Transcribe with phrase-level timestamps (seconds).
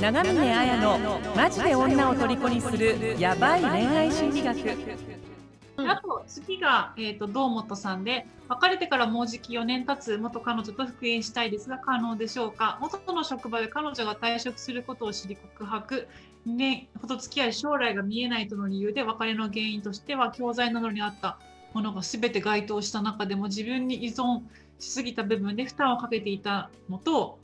[0.00, 0.98] 長峰綾の
[1.34, 4.58] マジで女を虜にするヤバい恋愛心理学。
[5.78, 12.78] あと次が、えーと、堂本さんで別れてからもうじき4年経つ元彼女と復縁したいですが可能でしょうか。
[12.80, 16.08] 元の職場で彼女が退職することを知り告白。
[16.46, 21.38] 2年ほど付き合い将来が見えないとの理由で別れの原因としては教材などにあった。
[21.72, 24.42] ものが全て該当した中でも自分に依存
[24.78, 27.38] しすぎた部分で負担をかけていたのと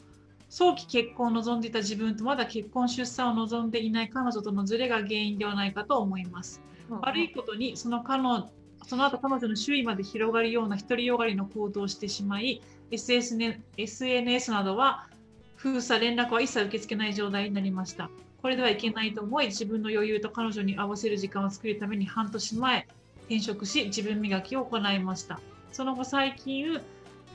[0.53, 6.61] 早期結婚を望んでいた自分とまだ結婚出産を望んでいない彼女とのズレが原因ではないかと思います。
[6.91, 8.51] うん、悪いことにその彼女
[8.87, 15.09] その後彼女の周囲まで広がるような独りよがりの行動をしてしまい SNS などは
[15.57, 18.11] 封鎖連絡は一切受け付けない状態になりました。
[18.43, 22.87] これではいけないと思い自分の余裕と彼女に合わせる時間を作るために半年前
[23.21, 25.41] 転職し自分磨きを行いました。
[25.71, 26.79] その後最近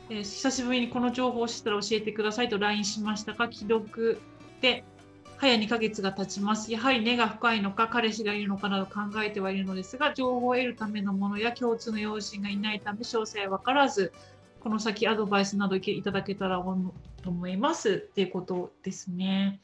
[0.10, 4.22] えー、久しぶりにこの情報を知ったら教えてくださいと LINE しましたが、既読
[4.62, 4.84] で
[5.38, 6.72] 早2ヶ月が経ちます。
[6.72, 14.14] やはり根が深いのか、彼氏がいるのかなど考えてはいるのですが、情報を得るためのものや共通の用心がいないため、詳細分からず、
[14.62, 19.60] この先アドバイスなどいただけたらと思いますっていうことですね。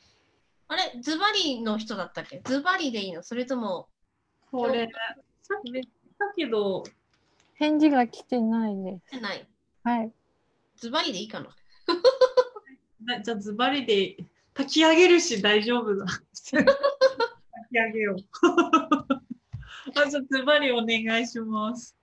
[0.67, 2.41] あれ、ズバリの人だったっけ？
[2.45, 3.23] ズバリでいいの？
[3.23, 3.87] それとも。
[4.51, 4.87] これ、
[5.41, 5.85] さっき言っ
[6.19, 6.83] たけど。
[7.55, 9.09] 返事が来てないです。
[9.09, 9.47] 来てない。
[9.83, 10.11] はい。
[10.83, 11.47] ズバリでいいかな。
[13.23, 14.17] じゃあズバリで
[14.53, 16.05] 炊き上げるし大丈夫だ。
[16.05, 16.57] 炊き
[17.77, 18.17] 上げよう。
[19.95, 21.95] あじゃあズバリお願いします。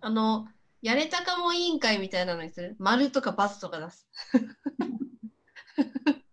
[0.00, 0.48] あの、
[0.82, 2.74] やれたかも委員会みたいなのにする？
[2.80, 4.08] 丸とかバスとか出す。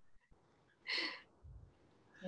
[2.25, 2.27] え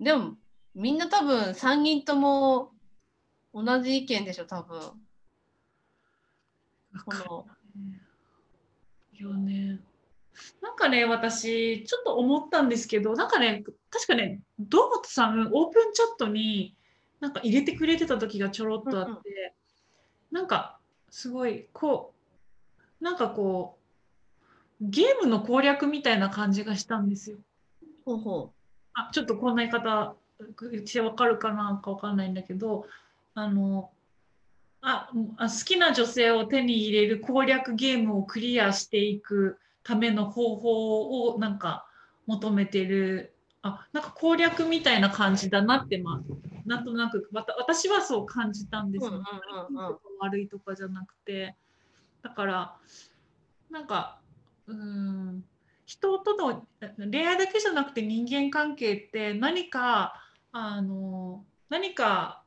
[0.00, 0.38] ー、でも
[0.74, 2.72] みんな多分3人とも
[3.52, 4.80] 同じ意見でしょ多分。
[7.04, 7.46] この
[9.22, 9.80] よね。
[10.62, 16.76] なんかね、私、ちょっと思ったんですけど、なんかね、確かね、堂本さん、オープンチャットに
[17.20, 19.54] なんか入れてくれてた時がちょろっとあって、
[20.30, 20.78] うん、なんか、
[21.10, 22.12] すごい、こ
[23.00, 23.88] う、なんかこう、
[24.80, 27.38] ゲームの攻略みたいな感じがしたんですよ。
[28.04, 28.58] ほうほう。
[28.94, 30.14] あ、ちょっとこんな言い方
[30.86, 32.86] してわかるかなかわかんないんだけど、
[33.34, 33.90] あの、
[34.80, 41.86] あ好きな女性を手に入れる攻略ゲームをクリアしていくための方法をなんか
[42.26, 43.34] 求めてる。
[43.60, 49.20] あなんか攻略みたいな感じだなってまあなんとなく私はそう感じたんですよ、
[50.20, 51.56] 悪いとかじゃなくて。
[52.22, 52.76] だから
[53.70, 54.20] なんか
[54.66, 55.44] うん
[55.86, 56.66] 人との
[57.10, 60.14] 恋愛だけじゃなくて人間関係って何か
[60.52, 62.42] あの何か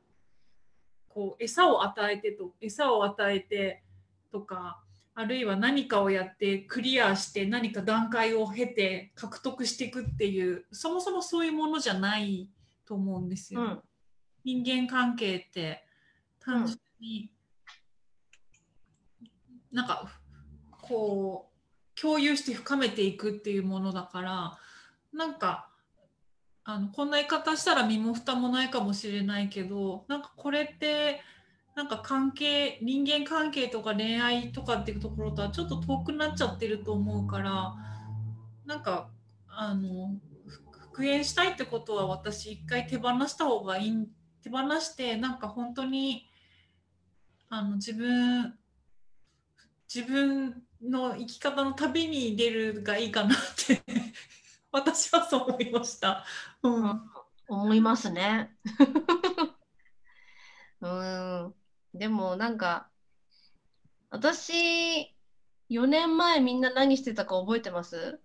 [1.12, 3.82] こう餌を与えてと餌を与えて
[4.30, 4.80] とか
[5.14, 12.48] あるいは何かをやってクリアして何か段階を経て獲得していくっていうそもそもそういうものじゃない
[12.86, 13.60] と思うんですよ。
[13.60, 13.82] うん、
[14.44, 15.84] 人間関係って
[16.40, 17.30] 単純に、
[19.20, 20.08] うん、なんか
[20.80, 24.58] こう共有して深めていくっていうものだから
[25.12, 25.68] なんか
[26.64, 31.20] あのこんな言い方したら身も蓋もないかもしれないけどなんかこれって
[31.74, 37.74] なんか関係人間関係とか恋愛とかっていうところとはちょっと遠くなっちゃってると思うから
[38.66, 39.08] なんか
[39.48, 40.14] あの
[40.70, 44.08] 復縁したいってことは私一回手放した方がいい
[44.42, 46.28] 手放してなんか本当に
[47.48, 48.54] あの自分
[49.92, 53.82] 自分の生き方の旅に出るがいいかなって
[54.72, 56.24] 私はそう思いました。
[56.62, 57.10] うん、
[57.46, 58.56] 思いますね。
[60.80, 61.54] うん。
[61.94, 62.90] でもなんか、
[64.10, 65.14] 私、
[65.68, 68.20] 4年前みんな何してたか覚えてます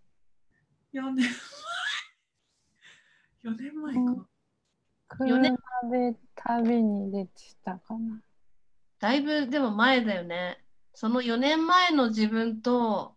[0.94, 1.28] ?4 年
[3.44, 3.54] 前。
[3.54, 4.28] 4年前か。
[5.20, 5.56] 4年
[5.92, 7.32] で旅に出て
[7.64, 8.22] たかな。
[9.00, 10.64] だいぶでも前だよね。
[10.94, 13.16] その4年前の自分と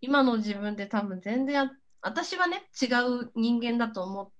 [0.00, 2.86] 今の自分で多分全然私はね違
[3.20, 4.32] う人間だと思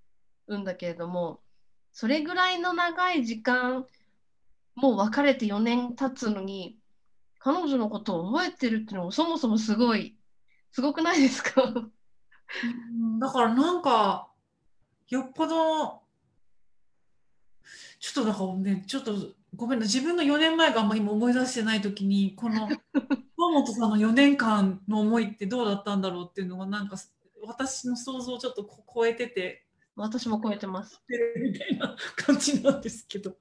[0.48, 1.40] うんだけれども
[1.92, 3.86] それぐらいの長い時間
[4.74, 6.76] もう別れて4年経つのに
[7.38, 10.16] 彼女のことを覚えてるっていうのもそもそもすごい
[10.72, 11.62] すごくないですか？
[13.20, 14.28] だからなんか
[15.08, 16.02] よっぽど
[18.00, 19.12] ちょっとだからねちょっと
[19.54, 22.68] ごめんな自分の4年前があんま今思い出してない時にこの
[23.36, 26.96] 河本さんの4年間の思いってどうだったんだろうっていうのがなんか
[27.42, 31.02] 私の想像をちょっと超えてて私も超えてます。
[31.38, 33.36] みたいな感じなんですけど。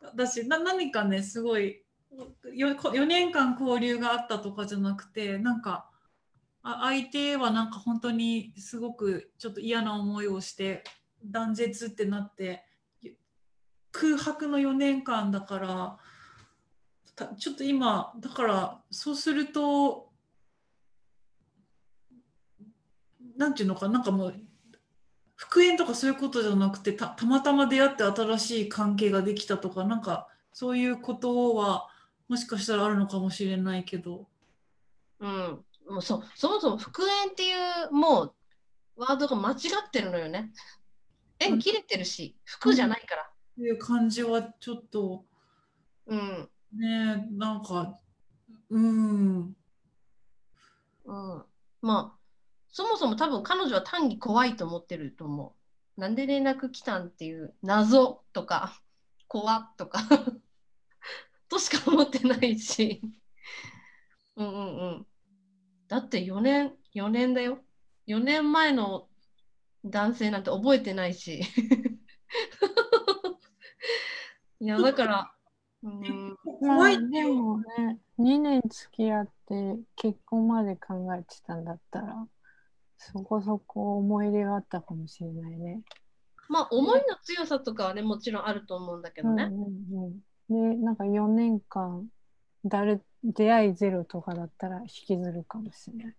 [0.00, 1.84] 私な何かねすごい
[2.44, 5.90] 4, 4年間交流があったとかじゃなくてなんか
[6.62, 10.84] あ相手はなんか本当にすごくちょっと嫌な思いをして
[11.24, 12.64] 断絶ってなって
[13.90, 15.98] 空白の4年間だから
[17.14, 20.11] たちょっと今だからそうすると
[23.36, 24.34] なんていうのかなんかもう
[25.36, 31.88] 復縁とかそういうことじゃなくてたたまたま出会って新しい関係ができたとかなんかそういうことは
[32.28, 34.28] もしかしたらあるのかもしれないけど。
[35.20, 35.64] うん。
[35.88, 37.52] もうそそもそも復縁ってい
[37.88, 38.34] うもう
[38.96, 39.54] ワードが間違
[39.86, 40.52] ってるのよね。
[41.38, 43.22] 縁切れてるし、服じゃないから。
[43.22, 43.26] っ
[43.56, 45.24] ていう感じはちょっと
[46.06, 46.48] うん。
[46.72, 47.98] ねなんか
[48.70, 49.56] うん
[51.04, 51.44] うん。
[51.82, 52.21] まあ、
[52.72, 55.54] そもそも多分彼女は単に怖いと思ってると思
[55.96, 56.00] う。
[56.00, 58.80] なんで連絡来たんっていう謎とか、
[59.28, 60.00] 怖とか
[61.48, 63.02] としか思ってないし。
[64.36, 65.06] うんうんうん。
[65.86, 67.62] だって4年、4年だよ。
[68.06, 69.06] 4年前の
[69.84, 71.42] 男性なんて覚えてないし。
[74.60, 75.34] いや、だから、
[75.82, 82.26] うん、ま怖いあ、でもね、2年付き合って結婚まで考えてたんだったら、
[83.10, 85.82] そこそこ思い入れがあったかもしれないね。
[86.48, 89.44] まあ、思いの強さとかはね、もちろんあると思うんだけどね。
[89.44, 90.20] うんうん
[90.50, 92.06] うん、で、なんか4年間、
[92.64, 96.16] 誰出会いゼロとかだったら引きずるかもしれない。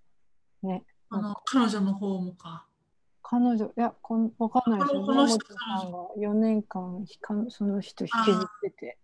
[0.63, 0.83] ね。
[1.09, 2.65] あの彼女の方もか。
[3.21, 5.05] 彼女、いや、こんわかんないですよ。
[5.05, 8.97] この人さんが4年間ひかその人引きずってて、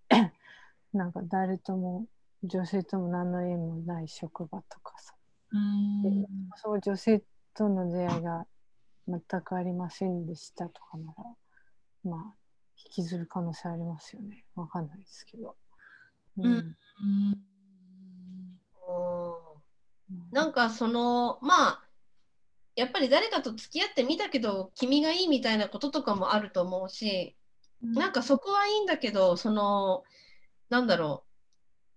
[0.94, 2.06] なんか誰とも、
[2.44, 5.14] 女性とも何の縁もない職場とかさ。
[5.52, 7.24] うんそう、女性
[7.60, 8.46] との出会いが
[9.06, 11.24] 全くありませんでしたとかなら、
[12.10, 12.36] まあ、
[12.78, 14.46] 引きずる可能性ありますよね。
[14.56, 15.58] わかんないですけど。
[16.38, 16.46] うん。
[16.46, 16.74] うん。
[18.88, 20.32] うん。
[20.32, 21.84] なんかそのまあ
[22.78, 27.36] やっぱり誰かと付き合ってみたけど君がいいみたいなこととかもあると思うし
[27.82, 30.04] なんかそこはいいんだけどその
[30.70, 31.30] なんだろう。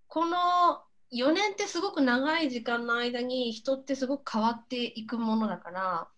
[0.08, 0.82] この
[1.12, 6.08] 4年ってすごく長い時間の間に人ってすごく変わっていくものだから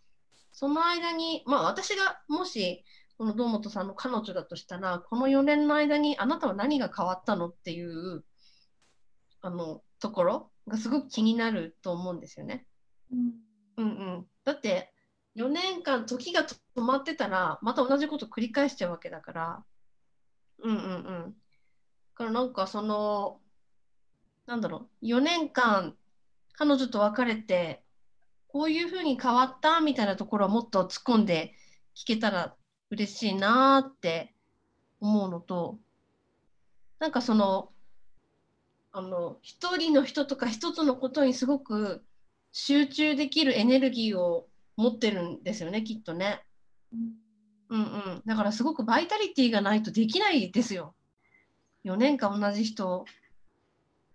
[0.52, 2.84] その間にまあ私がもし
[3.18, 8.24] この堂本さんの彼女だとしたらこの4年の間にあなたは何が変わったのっていう
[9.40, 12.66] あのところがすごく気になると思うんですよね。
[13.12, 13.32] うん
[13.76, 13.88] うんう
[14.20, 14.92] ん、だって
[15.36, 19.64] 4年間時が止まってたらまた同じこと繰り返しちゃうわけだから。
[20.62, 21.30] うんうんうん。
[21.30, 21.34] だ
[22.14, 23.40] からなんかその
[24.46, 25.94] なんだろう4年間
[26.52, 27.82] 彼女と別れて
[28.48, 31.54] こういうふうに変わったみたいなところをもっと突っ込んで
[31.96, 32.54] 聞けたら
[32.90, 34.32] 嬉しいなって
[35.00, 35.78] 思うのと
[37.00, 37.70] なんかその
[38.92, 42.04] あの一人の人とか一つのことにすごく
[42.52, 46.44] 集中できるエネルギーを持ってるんですよねきっとね。
[47.70, 50.94] うんうん、だからすごくバイタリティーがないとできないですよ。
[51.84, 53.04] 4年間同じ人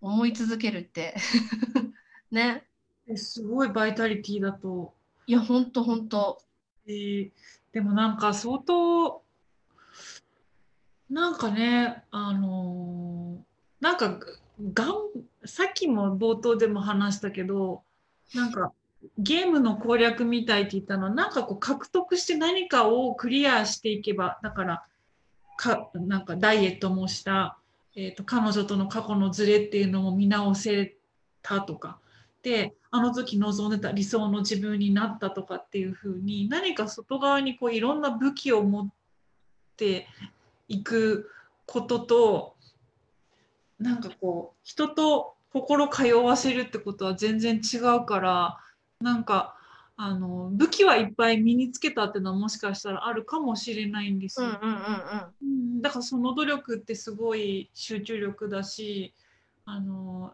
[0.01, 1.15] 思い続けるって。
[2.31, 2.65] ね。
[3.07, 4.93] えすごいバイタリティだと、
[5.25, 6.41] いや、ほんとほんと。
[6.85, 7.31] えー
[7.71, 9.21] でもなんか相当
[11.09, 14.19] なんかねあのーなんか
[14.73, 14.93] がん
[15.45, 17.81] さっきも冒頭でも話したけど
[18.35, 18.73] なんか
[19.17, 24.85] ゲームの攻略みたいって言ったのはなんかこう獲得して何かをクリアしていけばだから
[25.55, 27.58] かなんかダイエットもした、
[28.01, 30.95] えー、と彼女との過去のズレっていうのも見直せ
[31.41, 31.99] たとか。
[32.41, 38.89] であの時望んでた理想の自分になったとかっていうふうに何か外側にこういろんな武器を持っ
[39.75, 40.07] て
[40.69, 41.29] いく
[41.65, 42.55] ことと
[43.77, 48.57] なんかこう人と心通わせるってことは全然違うから
[49.01, 49.57] なんか
[50.01, 54.47] あの武器はいっぱい身につけたっていうのはもしかしたらあるかもしれないんですよ。
[54.47, 54.79] うんうんうん
[55.41, 59.13] うんだからその努力ってすごい集中力だし
[59.65, 60.33] あの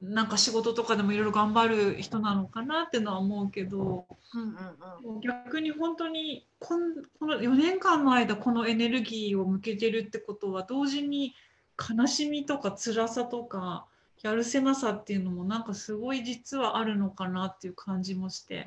[0.00, 4.42] なんか仕事とかでもいろいろ頑張る人なのかなってのは思うけどうん。
[4.42, 5.20] うんうんうん。
[5.20, 11.32] 逆に本当にこんこの4年間の間このエネルギーを向けてるってことは同時に
[11.78, 13.86] 悲しみとか辛さとか
[14.22, 18.66] やるせなさっていうのもなんかすごい実はあるのかなっていう感じもして。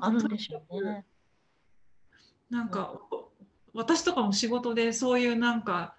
[0.00, 1.04] あるんでしょうね。
[2.50, 3.00] なんか
[3.72, 5.94] 私とかも仕事でそういうなんか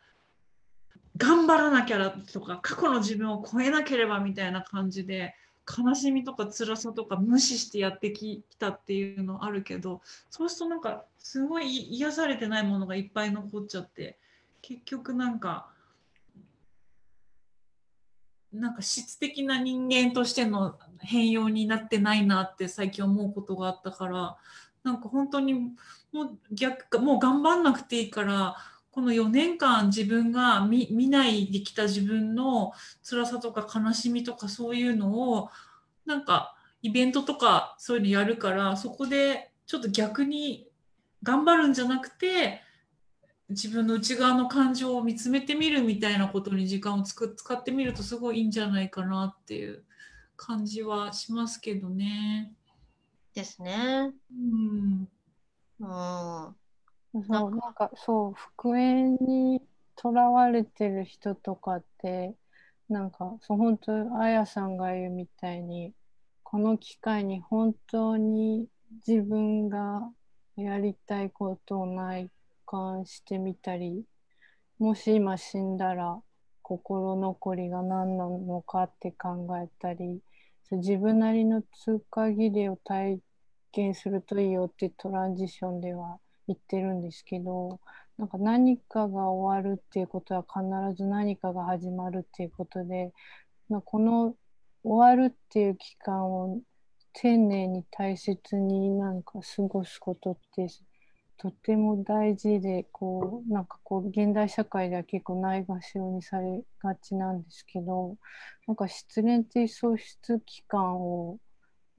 [1.18, 5.36] 頑張らなきゃとか過去の自分を超えなければみたいな感じで
[5.68, 14.18] 悲しみとか辛さとか無視してやってきたっていうのあるけどそうするとなんかすごい癒されてないものがいっぱい残っちゃって
[14.62, 15.73] 結局なんか
[18.54, 24.38] なんか質的な人間としての変容になってないなって最近思うことがあったから
[24.84, 28.56] なんか本当にもう逆もう頑張んなくていいから
[28.92, 35.50] この4年間自分が見見ないできた自分の辛さとか悲しみとかそういうのを
[36.06, 40.68] なんかイベントとかそういうのやるからそこでちょっと逆に
[41.24, 42.62] 頑張るんじゃなくて
[43.54, 49.84] 自分の内側の感情を見つめてみるみたいなことに時間をつく使ってみるとすごいいいんじゃないかなっていう
[50.36, 52.54] 感じはしますけどね。
[53.34, 54.12] ですね。
[54.32, 55.08] うん、
[55.80, 56.56] うん。
[57.28, 59.62] そうなんかそう復縁に
[59.96, 62.34] とらわれてる人とかって
[62.90, 65.94] なんかそう本当あやさんが言うみたいに
[66.42, 68.68] この機会に本当に
[69.08, 70.10] 自分が
[70.56, 72.30] やりたいことを内
[72.66, 74.04] 観してみたり
[74.80, 76.22] もし今死んだら
[76.62, 80.20] 心残りが何なのかって考えたり
[80.72, 83.20] 自分なりの通過儀礼を体
[83.72, 87.80] 験するといいよってトランジションでは言ってるんですけど
[88.18, 90.64] なんか何かが終わるっていうことは必
[90.96, 93.12] ず何かが始まるっていうことで、
[93.70, 94.36] まあ、この
[94.84, 96.62] 終わるっていう期間を
[97.14, 100.68] 丁寧に大切になんか過ごすことって
[101.38, 108.18] とても大事でこうなんかこう現代社会では結構ないがしろにされがちなんですけど
[108.68, 111.40] なんか失恋っていう喪失期間を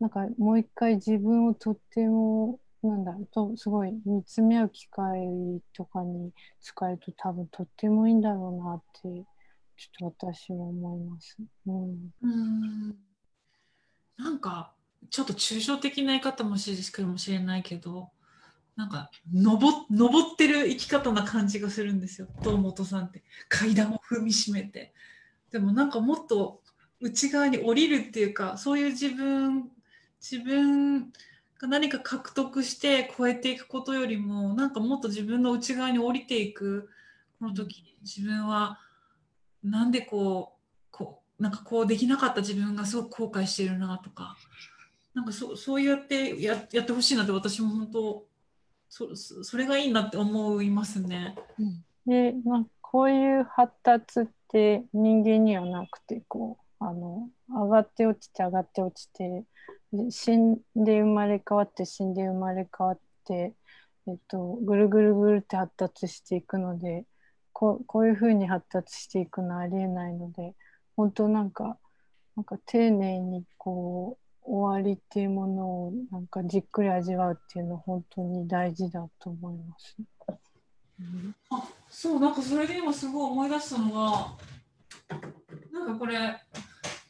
[0.01, 5.19] なんかもう一回自分をとってもなんだろうとすごい見つめ合う機会
[5.73, 9.25] とかに使えると多分とってもいいんだろうなって
[9.77, 11.37] ちょっと私は思います。
[11.67, 12.97] うん、うん
[14.17, 14.73] なんか
[15.11, 18.11] ちょっと抽象的な言い方もしれかもしれないけど
[18.77, 22.27] なんか登登ってる生き方な感じがするんですよ。
[22.43, 23.23] 堂本さんって。
[23.49, 24.93] 階段を踏みしめて。
[25.53, 26.61] でもなんかもっと
[27.01, 29.71] 内側に降りるっていうかそういう自分
[30.21, 31.13] 自分
[31.61, 36.89] が何か獲得して超えていくことよりもなんかもっと自分の内側に降りていく
[37.39, 38.81] この時自分は
[39.63, 44.37] なんでこうこうなんかこうできなかった自分がすごく後悔してるなとか
[45.15, 48.25] なんかそそうやってややってほしいなって私も本当
[48.97, 51.35] そそれがいいなって思いますね。
[52.07, 59.43] で、まあ、こういう発達って人間にはなくてこうあの上がって落ちて上がって落ちて
[60.11, 63.55] 死んで生まれ変わって死んで生まれ変わって、
[64.07, 67.05] えっと、ぐるぐるぐるって発達していくので
[67.53, 70.55] こうこういうふうに発達していくのはありえないので
[70.95, 71.79] 本当なんか
[72.37, 79.97] なんか丁寧にこう終わりっていうものをなんかじっくり味わうっていうのは本当に大事だと思います。
[81.01, 84.37] うんあそうなんかそれで今すごい思い出したのが
[85.73, 86.41] なんかこれ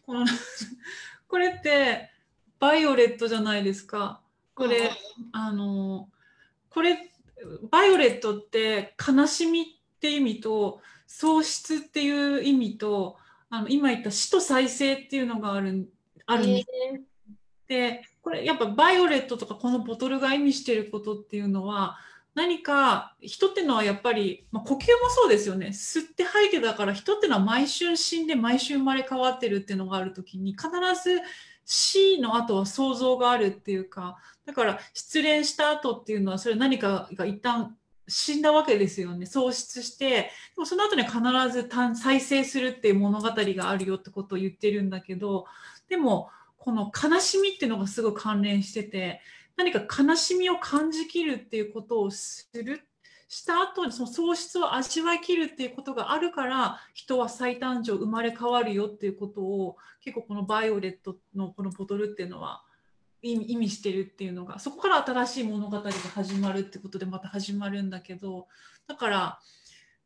[0.07, 0.25] この
[1.29, 2.11] これって
[2.59, 4.23] バイオレットじゃないですか。
[4.55, 4.91] これ、
[5.33, 6.09] あの
[6.71, 7.13] これ
[7.71, 9.65] バイオレットって悲しみっ
[10.01, 13.19] て意味と喪失っていう意味と
[13.51, 15.93] あの今言った死と再生っていうのがある
[16.27, 17.14] あるんですえー
[17.69, 21.97] でこれやっぱバイオレットとかこのボトルが意味してることっていうのは
[22.35, 25.69] 何か人ってのはやっぱり、まあ、呼吸もそうですよね。
[25.69, 30.69] 吸って吐いてだから人ってのは毎春死んで毎週生まれ変わってるっていうのがある時に必
[31.03, 31.21] ず
[31.65, 39.25] 死の後は想像があるっていうかだから失恋した後っていうのはそれ何かが一旦死んだわけですよね。
[39.25, 41.19] 喪失してでもその後に必
[41.51, 45.47] ず再生するっていう物語があるよってことを言ってるんだけど
[45.89, 46.29] でも
[46.65, 49.21] この悲しみっていうのがすごい関連してて
[49.55, 52.89] 何か悲しみを感じきるっていうことをする
[53.29, 62.63] した後にその喪失を味わいきるっていうことがあるから人は再誕生生まれ変わるよっていうことを結構このバイオレットのこのボトルっていうのは
[63.21, 68.47] 意味意味してるっていうのがそこから新しい物語が始まるってことでまた始まるんだけど
[68.87, 69.39] だから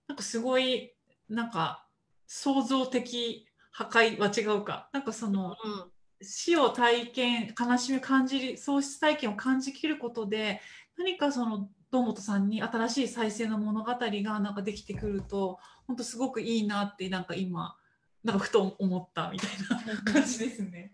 [0.09, 0.93] なんかすごい
[1.29, 1.87] なんか
[2.27, 4.89] 創造的破壊は違うか。
[4.93, 5.98] なんかそのうん。
[6.21, 10.61] 死を体験悲しみを感じる喪失体験を感じきることで
[10.97, 17.77] 何かその堂本さんに新しい再生の物語がなんかできてくると本当すごくいいなってなんか今
[18.25, 19.51] なんかふと思ったみたい
[19.87, 20.93] な感じですね。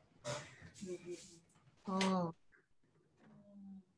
[1.86, 2.34] うん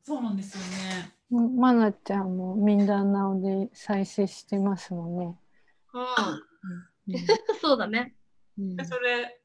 [0.04, 1.12] そうなんですよね。
[1.56, 5.36] まなちゃんもミンダナオで再生してますもんね。
[5.92, 6.02] うん
[7.12, 7.26] うん
[7.60, 8.14] そうだね。
[8.56, 9.40] うんでそれ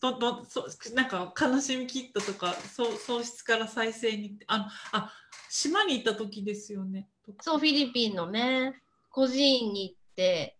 [0.00, 5.12] どどそなんか悲しみ切ったとかそう喪失から再生にあのあ
[5.50, 7.08] 島に行った時ですよね。
[7.40, 10.58] そう、フィリピンのね、孤児院に行って、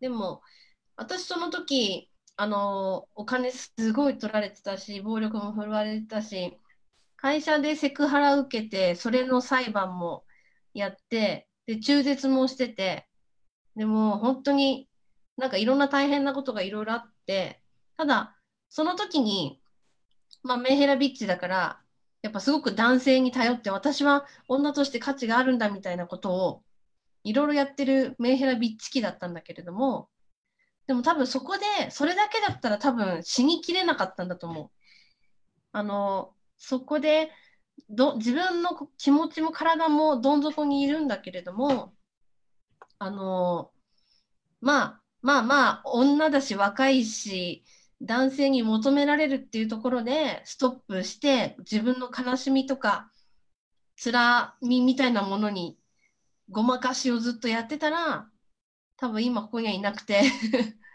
[0.00, 0.40] でも、
[0.96, 6.58] 私その時、あのお金すごい取られてたし暴力も振るわれてたし
[7.16, 10.24] 会社でセクハラ受けてそれの裁判も
[10.74, 13.08] やってで中絶もしてて
[13.74, 14.86] でも本当に
[15.38, 17.62] なんかいろんな大変なことがいろいろあって
[17.96, 18.35] ただ
[18.68, 19.60] その時に
[20.42, 21.80] まあメンヘラビッチだから
[22.22, 26.62] やっぱすごく男性に頼って私は女として価値があるんだみたいなことを
[27.24, 30.08] いろいろやってるメンヘラビッチ期だったんだけれども
[30.86, 34.70] でも多分そこでそれだけだったら多分死にきれなかったんだと思う。
[35.72, 37.30] あのそこで
[37.90, 41.92] ど自分の気持ちも体もどん底にいるんだけれども
[42.98, 43.70] あの
[44.60, 47.64] まあまあまあ女だし若いし
[48.02, 53.10] 男性に求められるっていうところでストップして自分の悲しみとか
[54.02, 55.78] 辛みみたいなものに
[56.50, 58.28] ごまかしをずっとやってたら
[58.96, 60.22] 多分今ここにはいなくて。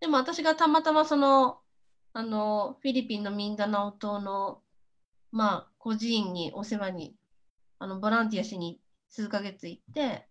[0.00, 1.60] でも私がたまたまその
[2.12, 4.62] あのフィリピンのミンダナオ島の
[5.32, 7.16] まあ孤児院にお世話に
[7.78, 10.28] あのボランティアしに数ヶ月行って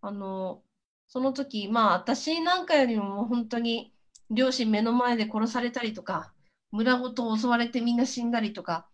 [0.00, 0.62] あの
[1.06, 3.94] その時まあ私なんかよりも本当に
[4.32, 6.32] 両親目の前で殺されたりとか
[6.70, 8.86] 村ごと襲われてみんな死んだりとか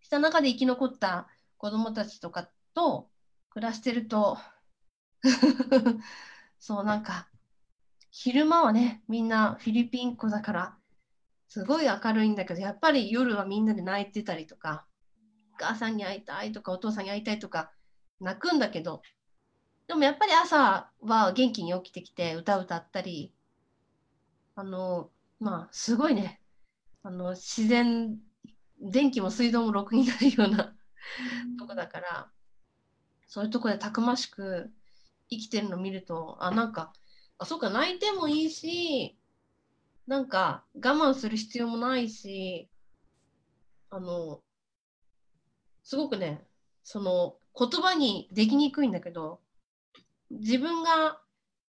[0.00, 1.28] した中で生き残った
[1.58, 3.08] 子供たちとかと
[3.50, 4.38] 暮らしてると
[6.58, 7.28] そうなんか
[8.10, 10.76] 昼間はねみんなフィリピン子だから
[11.46, 14.86] すごい明るいんだけどやっぱり夜はみんなで泣いてたりとか
[15.54, 17.72] お母さんに会いたいとかお父さんに会いたいとか
[18.20, 19.02] 泣くんだけど
[19.86, 23.34] でもやっぱり朝は元気に起きてきて歌歌ったり
[24.60, 26.38] あのまあすごいね。
[27.02, 28.18] あの自然
[28.78, 30.76] 電気も水道もろくにないような
[31.58, 32.30] とこだから
[33.26, 34.70] そういうとこでたくましく
[35.30, 36.92] 生きてるの見るとあなんか
[37.38, 39.16] あそうか泣いてもいいし
[40.06, 42.68] なんか我慢する必要もないし
[43.88, 44.42] あの
[45.84, 46.44] すごくね
[46.84, 49.40] その言葉にできにくいんだけど
[50.30, 51.18] 自分が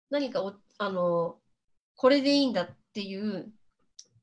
[0.10, 1.38] 何かおあの
[1.96, 3.52] これでいいんだっていう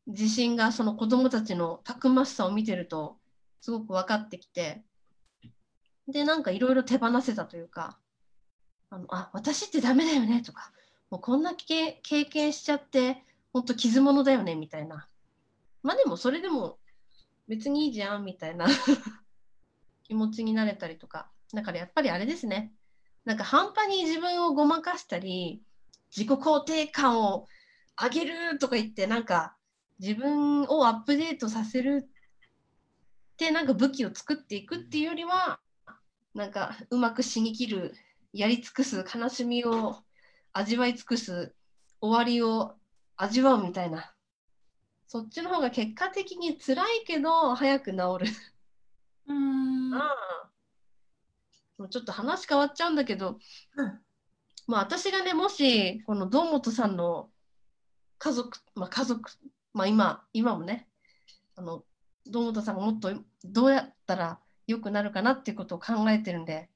[0.06, 3.16] 自信がその子供たちのたくましさを見てると
[3.60, 4.82] すごく分かってきて
[6.06, 7.98] でなんかいろいろ手放せたというか
[8.90, 10.70] あのあ私ってダメだよねとか
[11.10, 15.08] もうこんな経験しちゃって本当傷物だよねみたいな。
[15.82, 16.78] まあでもそれでも
[17.48, 18.66] 別にいいじゃんみたいな。
[20.04, 21.30] 気持ちになれたりとか。
[21.52, 22.72] だからやっぱりあれですね。
[23.24, 25.62] なんか半端に自分をごまかしたり
[26.14, 27.46] 自己肯定感を
[28.00, 29.56] 上げるとか言ってなんか
[29.98, 35.60] 自分をアップデートさせるってなんか武器を作っていくっていうよりは
[36.34, 37.94] なんかうまく死にきる
[38.32, 39.96] やり尽くす悲しみを
[40.52, 41.54] 味わい尽くす
[42.00, 42.74] 終わりを
[43.16, 44.14] 味わうみたいな。
[45.08, 48.26] そっちの方が結果的に辛いけど早く治る。
[49.26, 49.92] うん。
[51.90, 53.38] ちょっと話変わっちゃうんだけど、
[53.76, 54.00] うん。
[54.66, 57.30] まあ私がねもしこの堂本さんの
[58.18, 59.30] 家族まあ家族
[59.72, 60.88] まあ今今もね
[61.56, 61.84] あの
[62.26, 63.12] 堂本さんがもっと
[63.44, 66.68] どうやったら良くなるかなっていうことを考えてるんで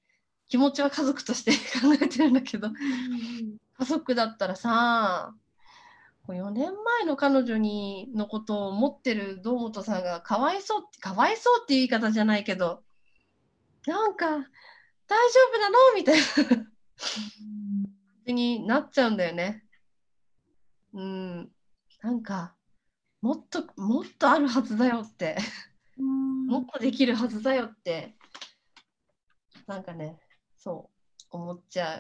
[0.49, 2.71] 気持ちは家族として 考えてるんだけど
[3.79, 5.35] 家族だったらさ
[6.29, 12.85] 4年前の彼女にのことを思ってる堂本さんがかわいそうってかわいそうっていう言い方じゃないけど
[13.87, 14.47] なんか大丈
[15.53, 16.19] 夫なのみたい
[18.27, 19.65] な になっちゃうんだよね。
[20.95, 21.51] うん、
[22.03, 22.55] なんか
[23.21, 25.39] もっともっとあるはずだよって
[25.97, 28.15] もっとできるはずだよって
[29.67, 30.19] なんかね
[30.57, 31.99] そう思っちゃ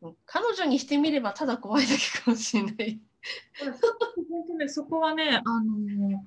[0.00, 0.06] う。
[0.06, 3.00] うん彼女にしてみればただ怖いだけかもしれない。
[4.28, 6.24] 本当ね、そこはね、あの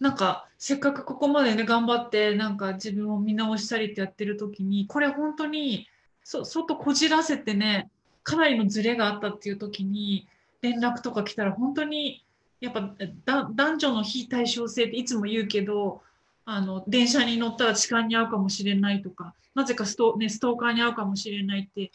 [0.00, 5.88] なんかせっかくここまでね頑張ってなんか自分を見直したりってやってる時にこれ本当に
[6.22, 7.90] そ外こじらせてね
[8.22, 10.28] かなりのズレがあったっていう時に
[10.62, 12.24] 連絡とか来たら本当に
[12.60, 12.90] やっぱ
[13.24, 16.02] だ男女の非対称性っていつも言うけど
[16.44, 21.92] あの電車に乗ったら痴漢に遭うかもしれないとかなぜかスト,、ね、ストーカーに遭うかもしれないって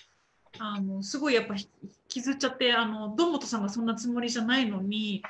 [0.59, 1.67] あのすごいやっぱひ
[2.07, 5.23] 傷っちゃってあの堂本さんがそんなつもりじゃないのに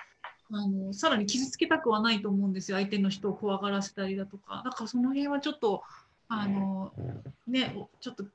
[0.51, 2.77] あのさらに傷つけたくはないと思うんですよ。
[2.77, 4.61] 相手の人を怖がらせたりだとか。
[4.63, 5.81] なんかその辺はちょっと
[6.27, 6.91] あの
[7.47, 8.25] ねちょっと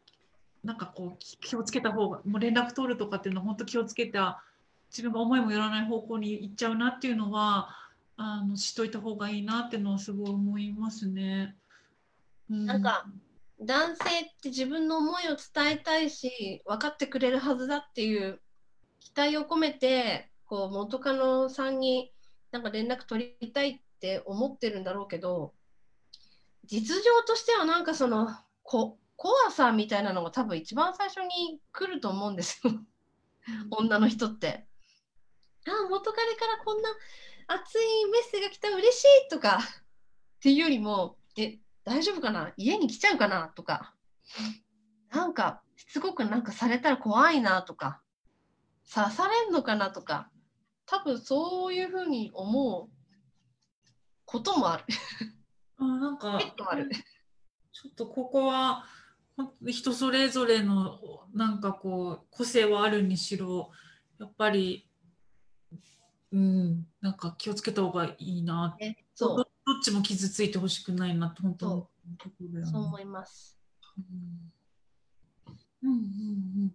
[0.64, 4.42] なんかこう気をつけた方がもう連絡取るとかっていうのは本当気をつけた
[4.90, 7.68] 自分が思いもよらない方向に行っちゃうなっていうのは
[8.16, 11.56] あの知っといた方がいいなってのはすごい思いますね。
[12.50, 13.06] うなんか
[13.60, 18.40] 男性って自分の思いを伝えたいし分かってくれるはずだっていう
[19.00, 22.12] 期待を込めてこう元カノさんに
[22.50, 25.52] なんか連絡取りたいって思ってるんだろうけど
[26.66, 28.28] 実情としてはなんかその
[28.62, 32.72] こ怖さみたいなのが多分一番最初に来ると思うんですよ
[33.70, 34.67] 女の人って。
[35.66, 36.88] あ元彼からこんな
[37.48, 39.58] 熱いメッセージが来た嬉しいとか。
[40.38, 42.52] っていうよりもえ大丈夫かな？
[42.56, 43.48] 家に来ちゃうかな？
[43.48, 43.94] とか。
[45.10, 48.02] なんかしつこくなんかされたら怖いなとか。
[48.92, 49.90] 刺されんのかな？
[49.90, 50.30] とか。
[50.86, 52.90] 多分そういうふうに思う
[54.24, 54.84] こともある。
[55.78, 56.38] あなんか。
[56.40, 58.84] ちょっとここは
[59.64, 60.98] 人それぞれの
[61.32, 63.70] なんかこう個性はあるにしろ
[64.18, 64.87] やっぱり
[66.32, 66.86] うん。
[67.00, 69.46] なんか気をつけた方がいいなね、どどそう。
[69.78, 71.76] っちも傷ついてほしくないなって本当思
[72.14, 72.72] うところだよね。
[72.72, 73.58] そう思います。
[73.98, 74.00] う
[75.86, 75.90] ん。
[75.90, 76.00] うんうんう
[76.66, 76.72] ん。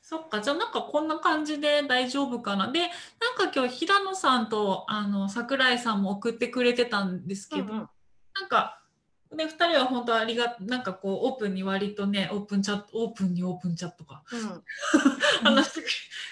[0.00, 0.40] そっか。
[0.40, 2.70] じゃあなんかこんな感じで大丈夫かな。
[2.70, 2.90] でなん
[3.36, 7.88] か今日平野さんとあの桜井さんも送ってくれてたんですけど、うんうん。
[8.38, 8.75] なんか、
[9.36, 14.64] ね、2人は本当ありが、なんかこう、オープンに割とね、オープンチャット、オープンにオープンチャットか、うん。
[15.44, 15.82] 話して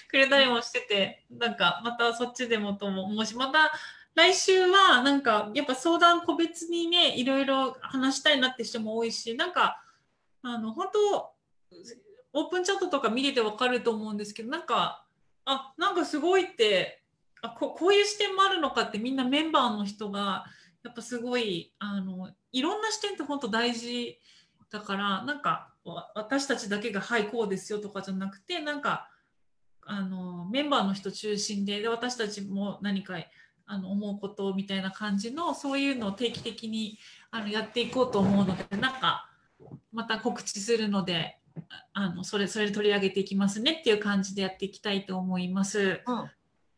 [0.08, 3.72] くれたりもしてて、なんか、またそっちでもとも、もし、また、
[4.14, 9.82] 来週は、なんか、やっぱ相談個別にね、いろいろ話したいなって人も多いし、なんか、
[10.42, 11.34] あの、本当
[12.32, 15.04] オープンチャットとか見ててわかると思うんですけど、なんか、
[15.44, 17.02] あ、なんかすごいって、
[17.42, 20.46] あここういう視点もあるのかってみんなメンバーの人が
[20.84, 24.18] やっぱすごいあのいろんな視点って本当大事
[24.70, 29.10] だからなんかわ私たちだけが「はいこうですよ」とかじゃなくてなんか
[29.82, 33.16] あのメンバーの人中心でで私たちも何か
[33.66, 36.98] あの思うことみたいな感じのそういうのを定期的に
[37.30, 39.30] あのやっていこうと思うのでなんか
[39.92, 46.02] また告知するのでああのそれそれで取り上げていきますねっていう感じでやっていきたいと思います。
[46.06, 46.30] うん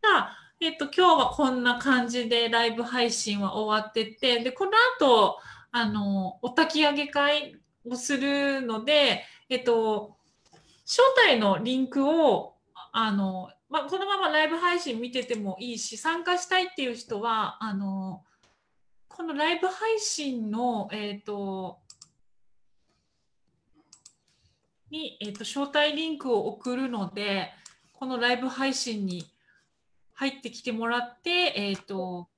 [0.06, 5.38] じゃあ、えっと、今日はこんな感じでライブ配信は終わってて、で、この後、
[5.70, 10.16] あの、お焚き上げ会をするので、えっと、
[10.86, 12.54] 招待のリンクを、
[12.92, 18.24] あの、まあ、このままライブ配信見ててもいいし、参加したいっていう人は、あの、
[19.08, 21.80] このライブ配信の、えっと、
[24.90, 27.50] に、えっと、招待リンクを送るので、
[27.92, 29.26] このライブ配信に
[30.16, 32.28] 入ってきてもらって、えっ、と、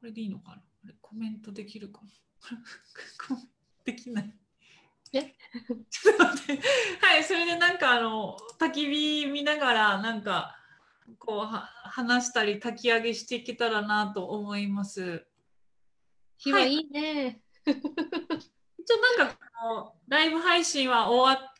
[0.00, 0.56] これでいいのかな？
[0.56, 2.08] これコメントできるかな
[3.26, 3.48] コメント
[3.84, 4.32] できない。
[5.12, 5.34] え？
[5.90, 6.62] ちょっと待って。
[7.00, 10.56] はい、それでなんかあの、焚き火見ながら、なんか、
[11.18, 15.26] こうは話したり焚き上げしていけたらなと思います。
[16.38, 17.42] 火はいいね。
[17.66, 17.70] 一
[18.92, 21.53] 応なんかこうライブ配信は終わっ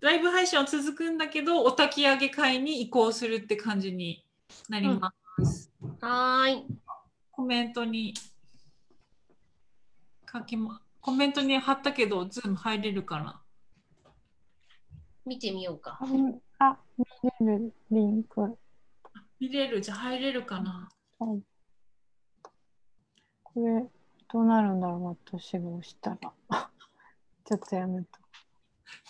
[0.00, 4.24] ライブ配信は続くんだけどお焚き上げ会に移行するって感じに
[4.68, 5.12] なりま
[5.44, 5.70] す。
[6.00, 6.64] はーい。
[7.30, 8.14] コメントに
[10.32, 13.42] 書きまコメントに貼ったけどズーム入れるかな
[15.26, 15.98] 見てみようか。
[16.02, 17.04] うんあ、見
[17.46, 18.56] れるリンク。
[19.38, 19.80] 見れる？
[19.80, 21.40] じゃあ入れるかなはい
[23.42, 23.84] これ、
[24.32, 26.32] どうなるんだろう、私が押したら。
[27.44, 28.19] ちょっとやめと。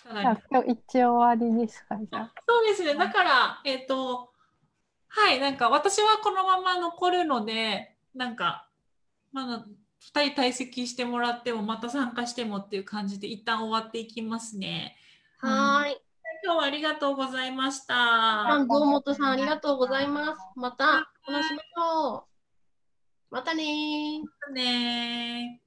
[0.09, 2.33] 今日一応終わりですか、じゃあ。
[2.47, 2.95] そうですね。
[2.95, 4.31] だから、えっ、と、
[5.07, 8.67] はい、なんか私はこのまま残るので、なんか、
[9.31, 9.65] まだ
[10.13, 14.95] 2人退席してもらっても、また参加してもっていう感じで、一旦終わっていきますね。
[15.39, 16.01] はーい。
[16.43, 17.93] 今日はありがとうございました。
[17.93, 20.39] さん、堂本さん、ありがとうございます。
[20.55, 22.25] また話しましょ
[23.31, 23.35] う。
[23.35, 24.53] またねー。
[24.53, 25.60] ね